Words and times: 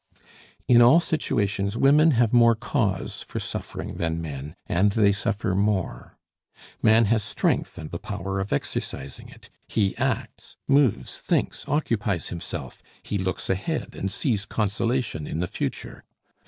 In 0.67 0.81
all 0.81 0.99
situations 0.99 1.77
women 1.77 2.09
have 2.09 2.33
more 2.33 2.55
cause 2.55 3.21
for 3.21 3.39
suffering 3.39 3.97
than 3.97 4.19
men, 4.19 4.55
and 4.65 4.91
they 4.93 5.11
suffer 5.11 5.53
more. 5.53 6.17
Man 6.81 7.05
has 7.05 7.23
strength 7.23 7.77
and 7.77 7.91
the 7.91 7.99
power 7.99 8.39
of 8.39 8.51
exercising 8.51 9.29
it; 9.29 9.51
he 9.67 9.95
acts, 9.97 10.57
moves, 10.67 11.19
thinks, 11.19 11.67
occupies 11.67 12.29
himself; 12.29 12.81
he 13.03 13.19
looks 13.19 13.47
ahead, 13.47 13.93
and 13.93 14.11
sees 14.11 14.43
consolation 14.47 15.27
in 15.27 15.39
the 15.39 15.45
future. 15.45 16.03